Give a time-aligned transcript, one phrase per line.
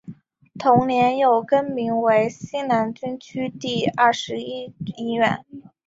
[0.57, 5.45] 同年又更名为西南军区第二十一医院。